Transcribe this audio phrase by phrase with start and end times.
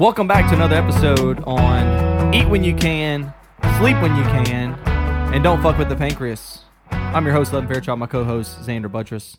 [0.00, 3.34] Welcome back to another episode on Eat When You Can,
[3.78, 6.64] Sleep When You Can, and Don't Fuck With the Pancreas.
[6.90, 9.36] I'm your host, Levin Fairchild, my co host, Xander Buttress.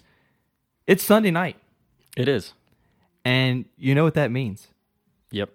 [0.85, 1.57] It's Sunday night,
[2.15, 2.53] It is.
[3.25, 4.67] and you know what that means.
[5.31, 5.49] Yep.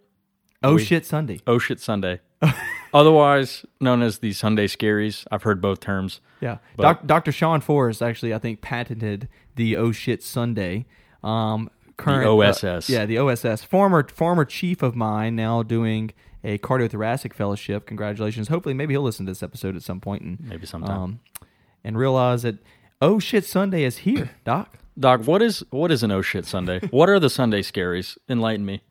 [0.65, 1.39] Oh We- shit, Sunday.
[1.47, 2.21] Oh shit Sunday.
[2.93, 5.25] Otherwise known as the Sunday scaries.
[5.31, 6.21] I've heard both terms.
[6.41, 6.59] Yeah.
[6.79, 7.31] Doc, Dr.
[7.31, 10.85] Sean Forrest actually, I think, patented the Oh shit Sunday.
[11.23, 12.89] Um, current, uh, OSS.
[12.89, 13.65] yeah, the OSS.
[13.65, 16.13] Former former chief of mine, now doing
[16.45, 17.87] a cardiothoracic fellowship.
[17.87, 18.49] Congratulations.
[18.49, 20.99] Hopefully, maybe he'll listen to this episode at some point and Maybe sometime.
[21.01, 21.21] um,
[21.85, 22.59] and realize that
[23.01, 24.79] Oh shit Sunday is here, Doc.
[24.99, 26.81] Doc, what is what is an oh shit Sunday?
[26.91, 28.17] what are the Sunday scaries?
[28.29, 28.83] Enlighten me.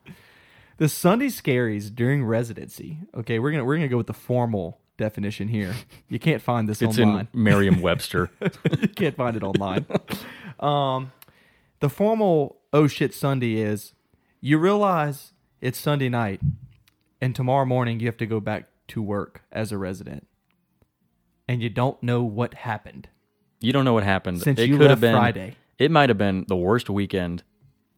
[0.77, 2.99] The Sunday scaries during residency.
[3.16, 5.74] Okay, we're gonna we're gonna go with the formal definition here.
[6.10, 7.27] You can't find this It's online.
[7.34, 8.30] in Merriam Webster.
[8.80, 9.85] you can't find it online.
[10.60, 11.12] um,
[11.80, 13.94] the formal oh shit Sunday is
[14.42, 16.41] you realize it's Sunday night,
[17.20, 20.27] and tomorrow morning you have to go back to work as a resident,
[21.48, 23.10] and you don't know what happened
[23.66, 24.41] you don't know what happened.
[24.41, 25.55] since it you could left have been Friday.
[25.80, 27.44] it might have been the worst weekend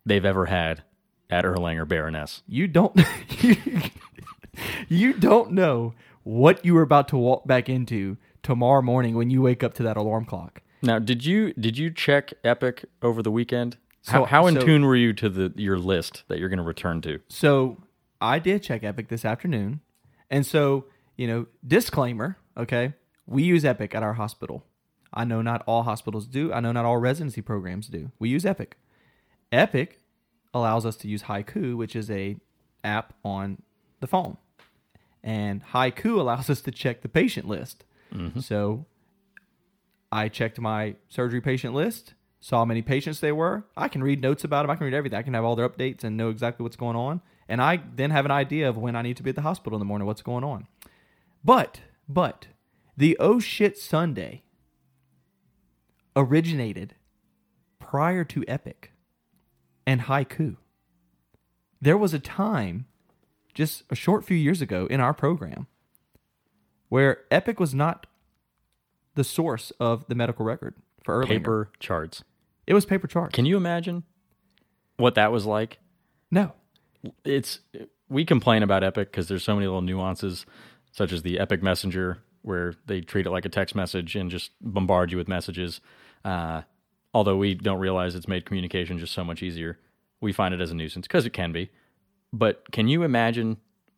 [0.05, 0.83] they've ever had
[1.29, 2.43] at Erlanger Baroness.
[2.47, 2.97] You don't
[4.87, 9.41] you don't know what you were about to walk back into tomorrow morning when you
[9.41, 10.61] wake up to that alarm clock.
[10.81, 13.77] Now, did you did you check Epic over the weekend?
[14.07, 16.57] How So- how in so- tune were you to the your list that you're going
[16.57, 17.19] to return to?
[17.29, 17.81] So
[18.21, 19.81] I did check Epic this afternoon.
[20.29, 22.93] And so, you know, disclaimer, okay?
[23.25, 24.65] We use Epic at our hospital.
[25.13, 26.51] I know not all hospitals do.
[26.51, 28.11] I know not all residency programs do.
[28.19, 28.77] We use Epic.
[29.51, 29.99] Epic
[30.53, 32.37] allows us to use Haiku, which is a
[32.83, 33.61] app on
[33.99, 34.37] the phone.
[35.23, 37.85] And Haiku allows us to check the patient list.
[38.13, 38.39] Mm-hmm.
[38.41, 38.85] So
[40.11, 43.65] I checked my surgery patient list, saw how many patients they were.
[43.75, 44.71] I can read notes about them.
[44.71, 45.17] I can read everything.
[45.17, 47.21] I can have all their updates and know exactly what's going on.
[47.49, 49.77] And I then have an idea of when I need to be at the hospital
[49.77, 50.67] in the morning, what's going on.
[51.43, 52.47] But, but,
[52.95, 54.43] the oh shit Sunday
[56.15, 56.95] originated
[57.79, 58.91] prior to Epic
[59.85, 60.57] and Haiku.
[61.79, 62.87] There was a time,
[63.53, 65.67] just a short few years ago in our program,
[66.89, 68.07] where Epic was not
[69.15, 71.27] the source of the medical record for Erlanger.
[71.27, 72.23] Paper charts.
[72.67, 73.33] It was paper charts.
[73.33, 74.03] Can you imagine
[74.97, 75.79] what that was like?
[76.29, 76.51] no.
[77.23, 77.59] it's
[78.09, 80.45] we complain about Epic because there's so many little nuances,
[80.91, 84.51] such as the Epic Messenger, where they treat it like a text message and just
[84.61, 85.81] bombard you with messages.
[86.23, 86.61] Uh,
[87.13, 89.79] although we don't realize it's made communication just so much easier,
[90.21, 91.69] we find it as a nuisance because it can be.
[92.33, 93.57] But can you imagine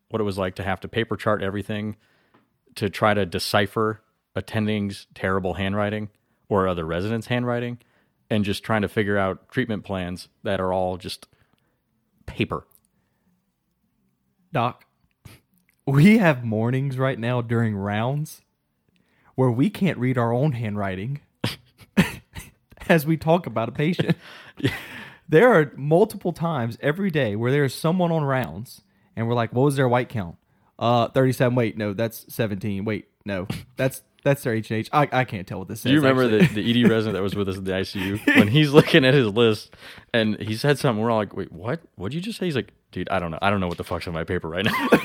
[0.10, 1.96] what it was like to have to paper chart everything
[2.76, 4.02] to try to decipher
[4.36, 6.10] attending's terrible handwriting
[6.48, 7.78] or other residents' handwriting,
[8.30, 11.28] and just trying to figure out treatment plans that are all just
[12.26, 12.66] paper?
[14.52, 14.86] Doc,
[15.86, 18.42] we have mornings right now during rounds
[19.36, 21.22] where we can't read our own handwriting
[22.90, 24.18] as we talk about a patient.
[25.30, 28.82] There are multiple times every day where there is someone on rounds
[29.16, 30.38] and we're like, what was their white count?
[30.80, 31.54] Uh, 37.
[31.54, 32.84] Wait, no, that's 17.
[32.84, 33.48] Wait, no,
[33.78, 34.90] that's that's their H and H.
[34.92, 35.84] I I can't tell what this is.
[35.84, 38.48] Do you remember the, the ED resident that was with us in the ICU when
[38.48, 39.76] he's looking at his list
[40.14, 41.02] and he said something?
[41.02, 41.82] We're all like, "Wait, what?
[41.96, 43.40] What'd you just say?" He's like, "Dude, I don't know.
[43.42, 44.90] I don't know what the fuck's on my paper right now."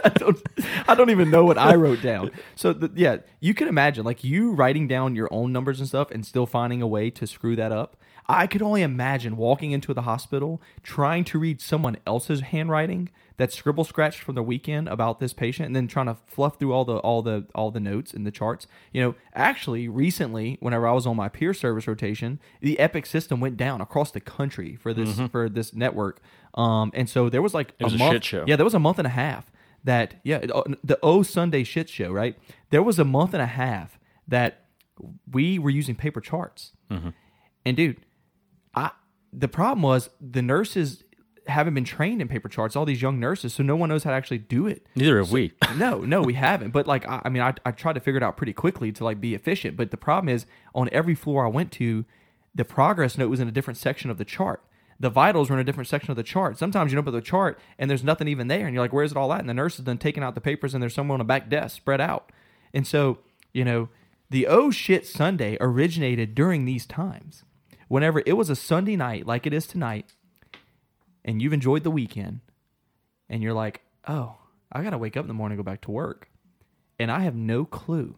[0.04, 0.42] I don't,
[0.88, 2.30] I don't even know what I wrote down.
[2.54, 6.10] So the, yeah, you can imagine like you writing down your own numbers and stuff
[6.10, 7.96] and still finding a way to screw that up.
[8.28, 13.52] I could only imagine walking into the hospital trying to read someone else's handwriting that
[13.52, 16.84] scribble scratched from the weekend about this patient and then trying to fluff through all
[16.84, 18.66] the all the all the notes and the charts.
[18.92, 23.40] You know, actually recently whenever I was on my peer service rotation, the Epic system
[23.40, 26.20] went down across the country for this for this network.
[26.54, 28.44] Um and so there was like was a month, shit show.
[28.46, 29.50] Yeah, there was a month and a half
[29.84, 32.36] that yeah uh, the O Sunday shit show right.
[32.70, 33.98] There was a month and a half
[34.28, 34.64] that
[35.30, 36.72] we were using paper charts,
[37.64, 37.98] and dude,
[38.74, 38.90] I
[39.32, 41.04] the problem was the nurses
[41.46, 42.76] haven't been trained in paper charts.
[42.76, 44.86] All these young nurses, so no one knows how to actually do it.
[44.94, 45.52] Neither have we.
[45.76, 46.70] No, no, we haven't.
[46.70, 49.04] But like, I, I mean, I, I tried to figure it out pretty quickly to
[49.04, 49.76] like be efficient.
[49.76, 52.04] But the problem is, on every floor I went to,
[52.54, 54.62] the progress note was in a different section of the chart.
[55.00, 56.58] The vitals were in a different section of the chart.
[56.58, 59.16] Sometimes you open the chart and there's nothing even there, and you're like, "Where's it
[59.16, 61.20] all at?" And the nurse has then taken out the papers, and there's somewhere on
[61.22, 62.30] a back desk spread out.
[62.74, 63.18] And so,
[63.52, 63.88] you know,
[64.28, 67.44] the oh shit Sunday originated during these times.
[67.88, 70.12] Whenever it was a Sunday night, like it is tonight,
[71.24, 72.40] and you've enjoyed the weekend,
[73.28, 74.36] and you're like, oh,
[74.70, 76.28] I got to wake up in the morning and go back to work.
[76.98, 78.16] And I have no clue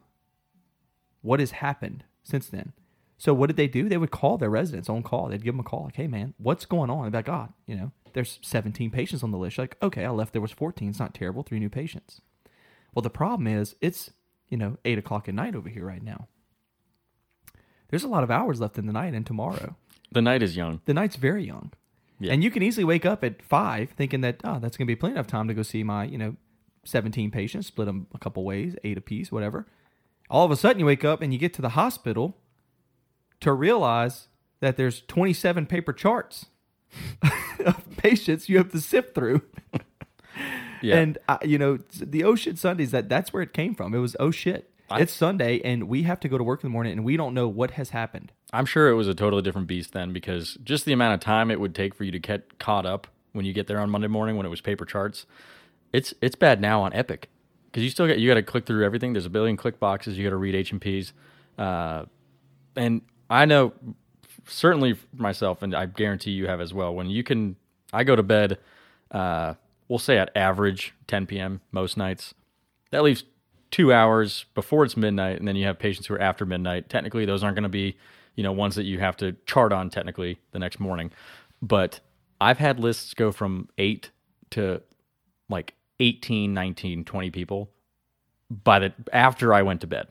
[1.22, 2.72] what has happened since then.
[3.22, 3.88] So what did they do?
[3.88, 5.28] They would call their residents on call.
[5.28, 7.04] They'd give them a call, like, hey, man, what's going on?
[7.04, 9.58] They'd be like, God, you know, there's 17 patients on the list.
[9.58, 10.88] You're like, okay, I left there was 14.
[10.88, 11.44] It's not terrible.
[11.44, 12.20] Three new patients.
[12.92, 14.10] Well, the problem is it's
[14.48, 16.26] you know eight o'clock at night over here right now.
[17.90, 19.76] There's a lot of hours left in the night and tomorrow.
[20.10, 20.80] The night is young.
[20.86, 21.70] The night's very young.
[22.18, 22.32] Yeah.
[22.32, 24.96] And you can easily wake up at five thinking that, oh, that's going to be
[24.96, 26.34] plenty of time to go see my, you know,
[26.86, 29.68] 17 patients, split them a couple ways, eight apiece, whatever.
[30.28, 32.36] All of a sudden you wake up and you get to the hospital
[33.42, 34.28] to realize
[34.60, 36.46] that there's 27 paper charts
[37.64, 39.42] of patients you have to sift through.
[40.80, 40.96] Yeah.
[40.96, 43.94] And, uh, you know, the oh shit Sundays, that, that's where it came from.
[43.94, 44.68] It was oh shit.
[44.90, 47.16] I- it's Sunday and we have to go to work in the morning and we
[47.16, 48.32] don't know what has happened.
[48.52, 51.52] I'm sure it was a totally different beast then because just the amount of time
[51.52, 54.08] it would take for you to get caught up when you get there on Monday
[54.08, 55.24] morning when it was paper charts.
[55.92, 57.28] It's it's bad now on Epic
[57.66, 59.12] because you still got you got to click through everything.
[59.12, 60.18] There's a billion click boxes.
[60.18, 61.12] You got to read H and P's,
[61.58, 62.06] uh,
[62.74, 63.02] and
[63.32, 63.72] I know
[64.46, 66.94] certainly myself, and I guarantee you have as well.
[66.94, 67.56] When you can,
[67.92, 68.58] I go to bed.
[69.10, 69.54] Uh,
[69.88, 71.62] we'll say at average 10 p.m.
[71.72, 72.34] most nights.
[72.90, 73.24] That leaves
[73.70, 76.90] two hours before it's midnight, and then you have patients who are after midnight.
[76.90, 77.96] Technically, those aren't going to be,
[78.36, 81.10] you know, ones that you have to chart on technically the next morning.
[81.62, 82.00] But
[82.38, 84.10] I've had lists go from eight
[84.50, 84.82] to
[85.48, 87.70] like 18, 19, 20 people
[88.50, 90.08] by the after I went to bed.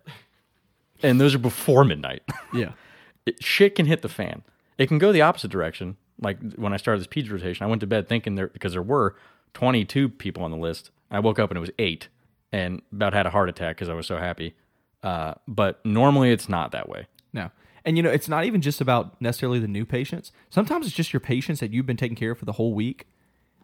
[1.03, 2.23] And those are before midnight.
[2.51, 2.71] Yeah.
[3.31, 4.43] it, shit can hit the fan.
[4.77, 5.97] It can go the opposite direction.
[6.19, 8.81] Like when I started this peds rotation, I went to bed thinking there because there
[8.81, 9.15] were
[9.53, 10.91] 22 people on the list.
[11.09, 12.07] I woke up and it was eight,
[12.51, 14.55] and about had a heart attack because I was so happy.
[15.03, 17.07] Uh, but normally it's not that way.
[17.33, 17.49] No.
[17.83, 20.31] And you know, it's not even just about necessarily the new patients.
[20.49, 23.07] Sometimes it's just your patients that you've been taking care of for the whole week.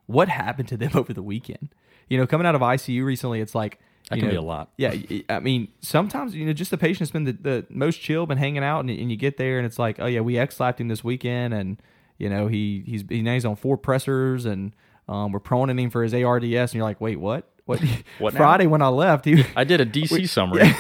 [0.08, 1.70] What happened to them over the weekend?
[2.10, 3.80] You know, coming out of ICU recently, it's like
[4.10, 4.72] That can know, be a lot.
[4.78, 4.96] Yeah,
[5.30, 8.64] I mean, sometimes you know, just the patient's been the, the most chill, been hanging
[8.64, 10.88] out, and, and you get there, and it's like, oh yeah, we ex lapped him
[10.88, 11.82] this weekend, and
[12.18, 14.74] you know, he he's he, now he's on four pressors, and
[15.10, 17.50] um, we're proning him for his ARDS, and you're like, wait, what?
[17.66, 17.82] What?
[18.20, 18.40] What now?
[18.40, 20.74] Friday when I left, he I did a DC summary.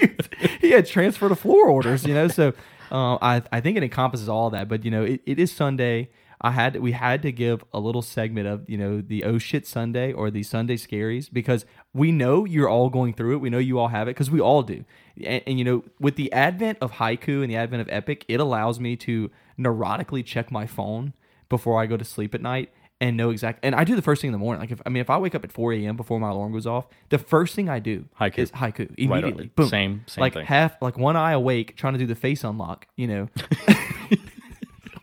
[0.60, 2.28] he had transfer to floor orders, you know.
[2.28, 2.54] So
[2.90, 4.68] uh, I I think it encompasses all that.
[4.68, 6.08] But you know, it, it is Sunday.
[6.40, 9.66] I had we had to give a little segment of you know the oh shit
[9.66, 13.40] Sunday or the Sunday scaries because we know you're all going through it.
[13.40, 14.84] We know you all have it because we all do.
[15.24, 18.40] And, and you know, with the advent of haiku and the advent of epic, it
[18.40, 21.14] allows me to neurotically check my phone
[21.48, 23.60] before I go to sleep at night and know exact.
[23.62, 24.60] And I do the first thing in the morning.
[24.60, 25.96] Like if I mean, if I wake up at 4 a.m.
[25.96, 28.38] before my alarm goes off, the first thing I do Haiku.
[28.38, 29.44] is haiku Right immediately.
[29.44, 29.50] on.
[29.56, 29.68] Boom.
[29.68, 30.46] Same- same like thing.
[30.46, 32.86] half, like one eye awake, trying to do the face unlock.
[32.96, 33.28] You know,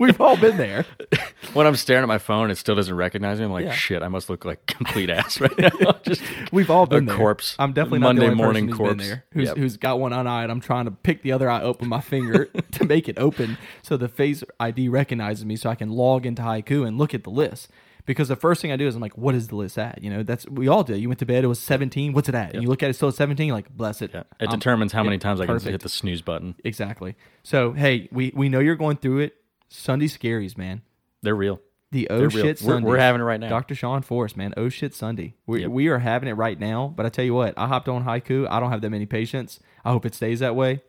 [0.01, 0.85] we've all been there.
[1.53, 3.45] when I'm staring at my phone, it still doesn't recognize me.
[3.45, 3.71] I'm like, Yeah.
[3.73, 5.69] shit, I must look like complete ass right now.
[6.03, 6.21] Just
[6.51, 7.17] We've all been a there.
[7.17, 7.55] corpse.
[7.59, 8.97] I'm definitely Monday the only morning person who's corpse.
[8.97, 9.57] been there who's, Yep.
[9.57, 12.01] who's got one eye and I'm trying to pick the other eye open with my
[12.01, 16.25] finger to make it open so the face ID recognizes me so I can log
[16.25, 17.69] into Haiku and look at the list.
[18.07, 20.01] Because the first thing I do is I'm like, what is the list at?
[20.03, 20.95] You know, that's we all do.
[20.95, 22.13] You went to bed, it was 17.
[22.13, 22.55] What's it at?
[22.55, 23.45] And you look at it, still at 17.
[23.45, 24.09] You're like, bless it.
[24.11, 24.21] Yeah.
[24.39, 25.71] It I'm- determines how many times I can perfect.
[25.71, 26.55] hit the snooze button.
[26.63, 27.15] Exactly.
[27.43, 29.35] So hey, we we know you're going through it.
[29.73, 30.81] Sunday scaries, man.
[31.21, 31.61] They're real.
[31.91, 32.43] The oh They're real.
[32.45, 32.87] shit We're- Sunday.
[32.89, 33.49] we're having it right now.
[33.49, 33.73] Dr.
[33.75, 34.53] Sean Forrest, man.
[34.57, 35.35] Oh shit Sunday.
[35.45, 35.69] We, Yep.
[35.71, 36.93] we are having it right now.
[36.95, 38.47] But I tell you what, I hopped on haiku.
[38.49, 39.59] I don't have that many patients.
[39.85, 40.81] I hope it stays that way.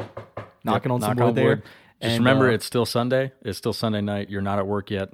[0.65, 1.57] Knocking on some Knock wood there.
[1.57, 1.67] Just
[2.01, 3.33] And, remember, uh, it's still Sunday.
[3.43, 4.31] It's still Sunday night.
[4.31, 5.11] You're not at work yet,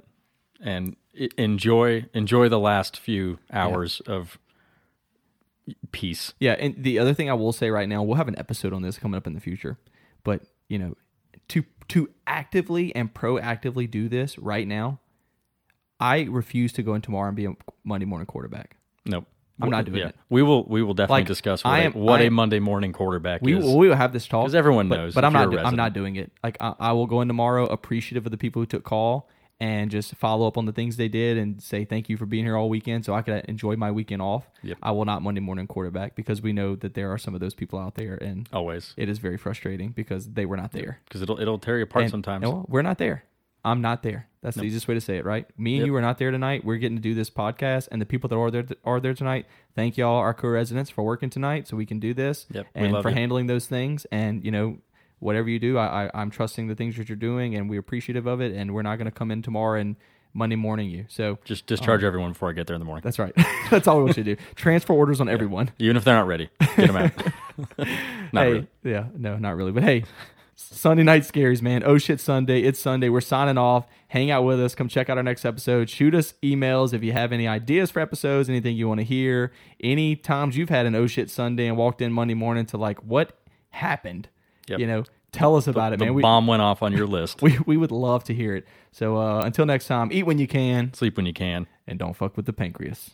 [0.61, 0.95] and
[1.37, 4.37] enjoy enjoy the last few hours of
[5.91, 6.33] peace.
[6.39, 8.81] Yeah, and the other thing I will say right now, we'll have an episode on
[8.81, 9.77] this coming up in the future.
[10.23, 10.95] But you know,
[11.49, 14.99] to to actively and proactively do this right now,
[15.99, 17.53] I refuse to go in tomorrow and be a
[17.83, 18.77] Monday morning quarterback.
[19.05, 19.25] Nope,
[19.61, 20.07] I'm not doing yeah.
[20.09, 20.15] it.
[20.29, 22.59] We will we will definitely Like, discuss what, I a- am- what a am- Monday
[22.59, 23.63] morning quarterback We is.
[23.65, 25.65] will, we will have this talk because everyone knows But if I'm not.
[25.65, 26.31] I'm not doing it.
[26.43, 29.27] Like I, I will go in tomorrow appreciative of the people who took call
[29.59, 32.45] and just follow up on the things they did and say thank you for being
[32.45, 34.49] here all weekend so I could enjoy my weekend off.
[34.63, 34.77] Yep.
[34.81, 37.53] I will not Monday morning quarterback because we know that there are some of those
[37.53, 40.99] people out there and always it is very frustrating because they were not there.
[41.05, 42.43] because it'll it'll tear you apart And- sometimes.
[42.43, 43.25] well, we're not there.
[43.65, 44.27] I'm not there.
[44.41, 45.45] That's the easiest way to say it, right?
[45.59, 45.87] Me and Yep.
[45.87, 46.63] you are not there tonight.
[46.63, 49.47] We're getting to do this podcast, and the people that are there are there tonight.
[49.75, 53.09] Thank y'all, our co-residents, for working tonight, so we can do this, Yep, and for
[53.09, 53.15] you.
[53.15, 54.05] handling those things.
[54.13, 54.77] And you know,
[55.19, 58.25] whatever you do, I, I I'm trusting the things that you're doing, and we're appreciative
[58.25, 58.53] of it.
[58.53, 59.95] And we're not going to come in tomorrow and
[60.33, 61.05] Monday morning you.
[61.07, 63.33] So Just discharge um, everyone before I get there in the morning, that's right.
[63.69, 64.41] that's all we want you to do.
[64.55, 65.71] Transfer orders on everyone.
[65.79, 66.49] even if they're not ready.
[66.59, 67.11] Get them out.
[68.33, 68.67] not hey, really.
[68.83, 69.71] yeah, no, not really.
[69.71, 70.03] But hey,
[70.55, 71.83] Sunday night scaries, man.
[71.85, 72.61] Oh shit, Sunday.
[72.61, 73.09] It's Sunday.
[73.09, 73.87] We're signing off.
[74.09, 74.75] Hang out with us.
[74.75, 75.89] Come check out our next episode.
[75.89, 79.51] Shoot us emails if you have any ideas for episodes, anything you want to hear.
[79.81, 82.99] Any times you've had an oh shit Sunday and walked in Monday morning to like
[82.99, 83.39] what
[83.71, 84.29] happened.
[84.69, 84.79] Yep.
[84.79, 86.13] You know, tell us about it, The man.
[86.13, 87.41] We, bomb went off on your list.
[87.41, 88.65] we we would love to hear it.
[88.91, 91.67] So uh, until next time, eat when you can, Sleep when you can.
[91.87, 93.11] and don't fuck with the pancreas.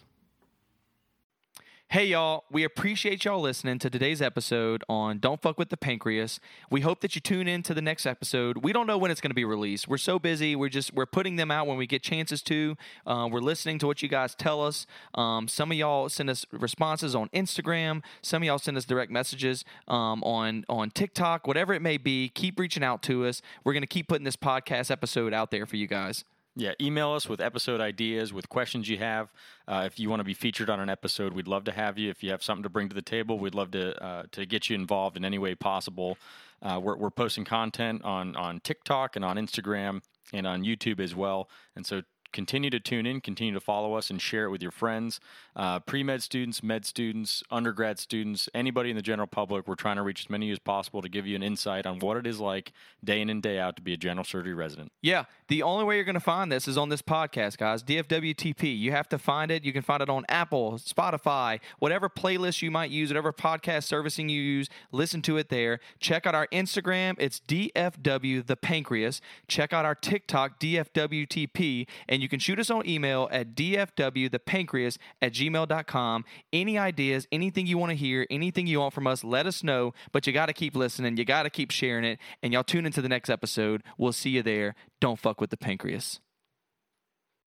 [1.89, 2.45] Hey, y'all.
[2.51, 6.39] We appreciate y'all listening to today's episode on Don't Fuck with the Pancreas.
[6.69, 8.63] We hope that you tune in to the next episode.
[8.63, 9.87] We don't know when it's going to be released.
[9.87, 10.55] We're so busy.
[10.55, 12.75] We're just, we're putting them out when we get chances to.
[13.05, 14.87] Uh, we're listening to what you guys tell us.
[15.13, 18.03] Um, some of y'all send us responses on Instagram.
[18.21, 22.29] Some of y'all send us direct messages um, on, on TikTok, whatever it may be.
[22.29, 23.43] Keep reaching out to us.
[23.63, 26.25] We're going to keep putting this podcast episode out there for you guys.
[26.57, 29.33] Yeah, email us with episode ideas, with questions you have.
[29.67, 32.09] Uh, if you want to be featured on an episode, we'd love to have you.
[32.09, 34.69] If you have something to bring to the table, we'd love to uh, to get
[34.69, 36.17] you involved in any way possible.
[36.61, 41.13] Uh, we're, we're posting content on on TikTok and on Instagram and on YouTube as
[41.13, 41.49] well.
[41.75, 42.03] And so
[42.35, 45.19] continue to tune in, continue to follow us, and share it with your friends,
[45.55, 49.67] uh, pre med students, med students, undergrad students, anybody in the general public.
[49.67, 52.17] We're trying to reach as many as possible to give you an insight on what
[52.17, 54.91] it is like day in and day out to be a general surgery resident.
[55.01, 57.83] Yeah, the only way you're going to find this is on this podcast, guys.
[57.83, 58.77] DFWTP.
[58.77, 59.63] You have to find it.
[59.63, 64.27] You can find it on Apple, Spotify, whatever playlist you might use, whatever podcast servicing
[64.29, 64.69] you use.
[64.91, 65.79] Listen to it there.
[65.99, 67.15] Check out our Instagram.
[67.19, 69.21] It's DFW the Pancreas.
[69.47, 74.39] Check out our TikTok, DFWTP, and you can shoot us on email at DFW the
[74.39, 76.25] Pancreas at gmail.com.
[76.51, 79.93] Any ideas, anything you want to hear, anything you want from us, let us know.
[80.11, 81.17] But you got to keep listening.
[81.17, 82.19] You got to keep sharing it.
[82.41, 83.83] And y'all tune into the next episode.
[83.97, 84.75] We'll see you there.
[85.01, 86.19] Don't fuck with the pancreas.